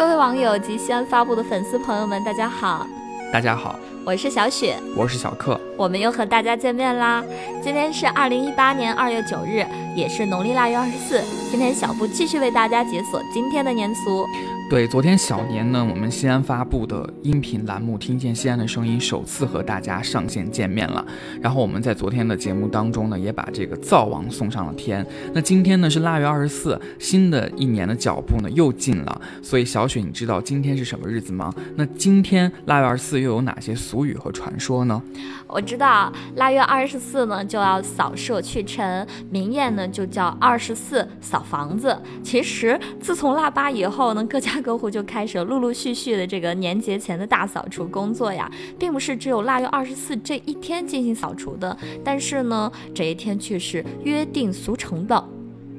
[0.00, 2.86] 各位网友及西安发布的粉丝朋友们，大家好，
[3.30, 7.22] 大家好，我是小雪，我是小克，我们又和大家见面啦。
[7.62, 9.62] 今天是二零一八年二月九日，
[9.94, 11.20] 也是农历腊月二十四。
[11.50, 14.26] 今天小布继续为大家解锁今天的年俗。
[14.70, 21.04] 对，昨天小年呢，我们西安发布的音频栏目《听见西安的声音》首次和大家上线见面了。
[21.42, 25.04] 然后我们在昨天的节目当中呢，也把这个灶王送上了天。
[25.34, 29.20] 那今天呢是腊月二十四，新的一年的脚步呢又近了。
[29.42, 31.52] 所以小雪，你知道今天是什么日子吗？
[31.74, 35.02] 那今天腊月二十四又有哪些俗语和传说呢？
[35.48, 42.00] 我知道，腊月二十四呢就要扫舍去尘，明艳呢就叫二十四扫房子。
[42.22, 55.24] 其实自从腊八以后呢，各家各户就开始陆陆续续的这个年节前的大扫除工作呀，并不是只有腊月二十四这一天进行扫除的，但是呢，这一天却是约定俗成的。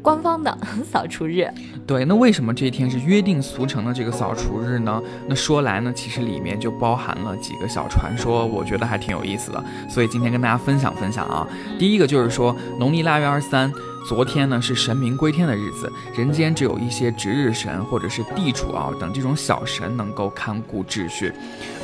[0.04, 1.48] 官方的 扫除日，
[1.85, 4.99] 对，那为什么这一天是约定俗成的这个扫除日呢？
[5.27, 11.48] 那说来呢，其实里面就包含了几个小传说，我觉得还挺有意思的，所以今天跟大家分享分享啊。
[11.77, 13.71] 第一个就是说，农历腊月二十三。
[14.07, 21.32] 昨天呢是神明归天的日子，人间只有一些值日神或者是地主啊等这种小神能够看顾秩序。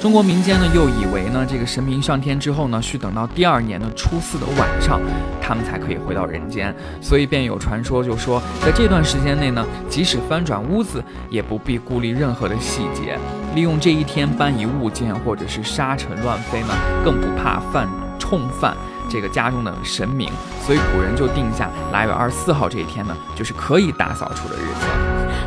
[0.01, 4.99] 中国民间呢又以为呢这个神明上天之后呢，需等到第二年的初四的晚上，
[5.41, 13.17] 他们才可以回到人间，所以便有传说就说，在这段时间内呢，即使翻转屋子，也不必顾虑任何的细节，
[13.55, 16.69] 利用这一天搬移物件或者是沙尘乱飞呢，
[17.05, 17.87] 更不怕犯
[18.19, 18.75] 冲犯。
[19.09, 20.29] 这个家中的神明，
[20.65, 24.85] 所以古人就定下腊月二十四号这一天呢，就是可以大扫除的日子。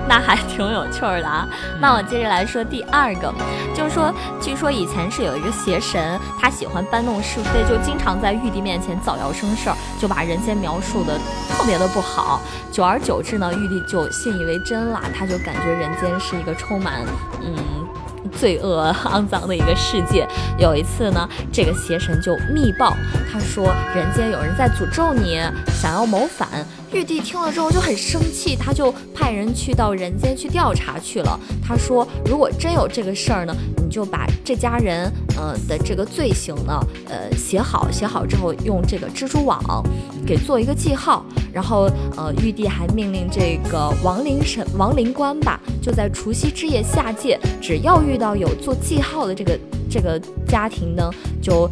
[0.09, 1.47] 那还挺有趣的啊。
[1.81, 3.33] 那我接着来说第二个，
[3.75, 11.17] 就是说，据说以前是有一个邪神，他喜欢搬弄是非，就经常在玉帝面前造谣生事儿，就把人间描述的
[11.51, 12.41] 特别的不好。
[12.73, 17.05] 久而久之呢，玉帝就信以为真了，他就感觉人间是一个充满，
[17.41, 17.55] 嗯。
[18.31, 20.27] 罪恶肮脏的一个世界。
[20.59, 22.97] 有一次呢，这个邪神就密报，
[23.33, 25.41] 他说人间有人在诅咒你，
[25.73, 26.49] 想要谋反。
[26.93, 31.39] 玉帝听了之后就很生气，他就派人去到人间去调查去了。
[31.63, 39.85] 他说，如果真有这个事儿呢，你就把这家人呃的这个罪行呢，呃写好，写好之后用这个蜘蛛网
[40.27, 41.25] 给做一个记号。
[41.53, 49.59] 然后呃，玉帝还命令这个亡灵神、亡灵官吧，就在除夕之夜下界，只要遇到有做记号的这个
[49.91, 51.11] 这个家庭呢，
[51.43, 51.69] 就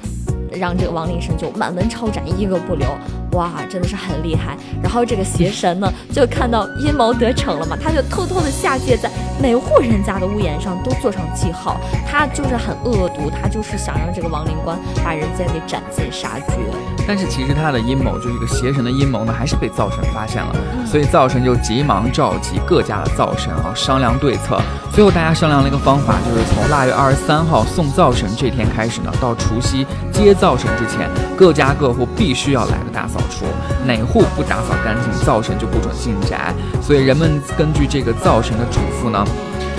[0.50, 2.88] 让这个亡灵神就满门抄斩，一个不留。
[3.32, 4.56] 哇，真的是很厉害。
[4.82, 11.76] 然后这个邪神呢，就看到阴谋得逞了嘛，他就偷偷的下界，在每户人家的屋檐上都做上记号。
[12.10, 16.54] 他就是很恶毒，他就是想让这个亡灵官把人间给斩尽杀绝。
[17.06, 20.54] 但是其实他的阴谋，就是一个邪神的阴谋呢，还是被灶神发现了。
[20.86, 24.60] 所以灶神就急忙召集各家的灶神啊，商量对策。
[24.92, 33.17] 最后大家商量了一个方法，就是从腊月二十三号送灶神这天开始呢，到除夕接灶神之前，各家各户必须要来个大扫。
[33.18, 33.46] 扫除
[33.84, 36.54] 哪户不打扫干净，灶神就不准进宅。
[36.80, 39.24] 所以人们根据这个灶神的嘱咐呢，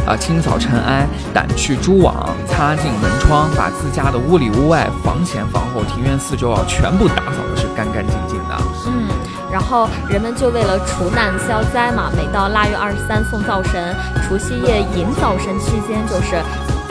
[0.05, 8.57] 啊，清扫尘埃，掸去蛛网，擦净门窗，把自家的屋里屋外、房前房后、庭院四周啊，全部打扫的是干干净净的。
[8.87, 9.07] 嗯，
[9.51, 13.95] 然后人们就为了除难消灾嘛，每到腊月二十三送灶神，
[14.27, 16.35] 除夕夜迎灶神期间就是。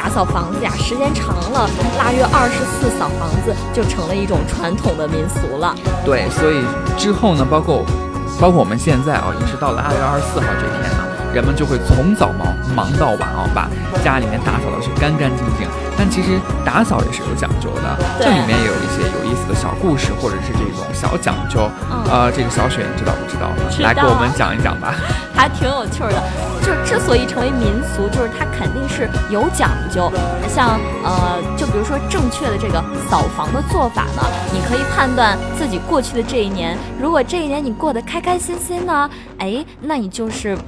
[0.09, 5.75] 打扫房子呀，时间长了，腊月二十四扫房子就成了一种传统的民俗了。
[6.03, 6.65] 对，所以
[6.97, 7.85] 之后呢，包括
[8.41, 11.05] 包括我们现在啊，也是到了腊月二十四号这天呢，
[11.35, 13.69] 人们就会从早忙忙到晚啊，把
[14.03, 15.69] 家里面打扫的是干干净净。
[15.93, 18.73] 但其实打扫也是有讲究的，这里面也有
[19.81, 21.69] 故事，或者是这种小讲究。
[22.11, 23.51] 呃，这个小雪你知道不知道？
[23.81, 24.95] 来给我们讲一讲吧。
[25.35, 26.23] 还挺有趣的，
[26.63, 30.11] 就是之所以成为民俗，就是它肯定是有讲究。
[30.49, 34.23] 像呃，就比如说正确的这个扫房的做法呢，
[34.53, 39.09] 你可以判断自己过去的这一年，如果这一年你过得开开心心呢，
[39.39, 40.59] 哎，那你就是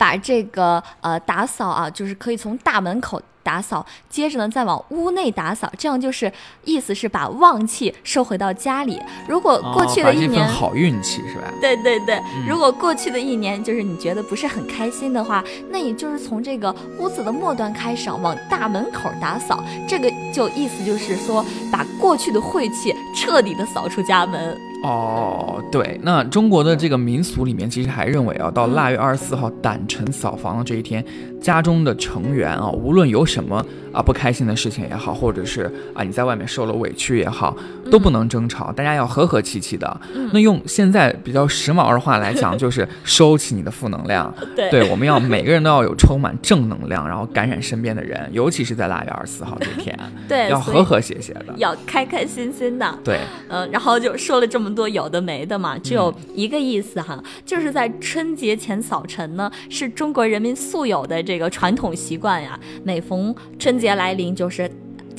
[0.00, 3.20] 把这个呃打扫啊，就是可以从大门口。
[3.42, 6.30] 打扫，接着呢再往屋内打扫，这样就是
[6.62, 9.00] 意思是把旺气收回到家里。
[9.26, 11.50] 如果过去的一年好运气是吧？
[11.58, 24.69] 对对对，如果过去的一年就是你觉得不是很开心的话，那你就是从这个屋子的末端开始往大门口打扫，这个就意思就是说把过去的晦气彻底的扫出家门。
[24.82, 31.04] 哦，对，那中国的这个民俗里面，其实还认为啊，到腊月二十四号胆辰扫房的这一天，
[31.40, 37.54] 家中的成员啊，无论有什么啊不开心的事情也好，或者是啊你在外面受了委屈也好，
[37.90, 40.00] 都不能争吵，大家要和和气气的。
[40.32, 44.32] 那用现在比较时髦的话来讲，就是收起你的负能量。
[44.56, 52.98] 对，对，我们要每个人都要有充满正能量，然后感染身边的人，尤其是在腊月二十四号这天， 对，要和和谐谐的，要开开心心的。
[53.04, 62.58] 对，嗯，然后就说了这么多有的没的嘛，只有一个意思哈，就是在春节前扫尘呢，是中国人民素有的这个传统习惯呀。
[62.84, 64.70] 每逢春节来临，就是。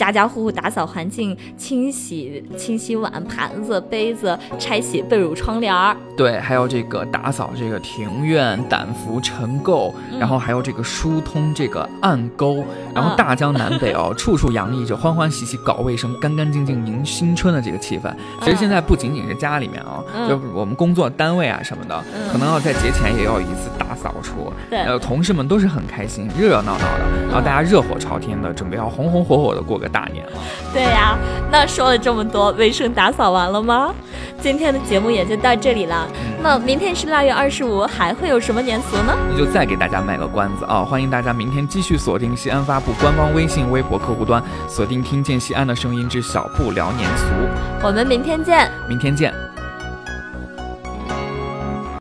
[0.01, 5.95] 家家户户打扫环境，清洗清洗碗盘子杯子，拆洗被褥窗帘儿。
[6.17, 12.65] 对，还有这个打扫这个庭院，掸拂尘垢，然后还有这个疏通这个暗沟，
[12.95, 18.11] 然后大江南北哦，处处洋溢着欢欢喜喜搞卫生、干干净净迎新春的这个气氛。
[18.41, 24.51] 其实现在不仅仅是家里面啊，就是我们工作单位啊什么的，可能要在节前也要一次大扫除。
[24.69, 29.91] 对，呃，同事们都是很开心，热热闹闹的，然后大家热火朝天的，准备要红红火火的过个。
[29.91, 30.31] 大年了，
[30.71, 31.17] 对呀，
[31.51, 33.93] 那说了这么多，卫生打扫完了吗？
[34.39, 36.07] 今天的节目也就到这里了。
[36.41, 39.13] 那明天是腊月二十五，还会有什么年俗呢？
[39.29, 40.79] 那就再给大家卖个关子啊！
[40.81, 47.25] 欢迎大家明天继续锁定西安发布官方微信、微博客户端，锁定听见西安的声音之小布聊年俗。
[47.83, 49.50] 我们明天见，明天见。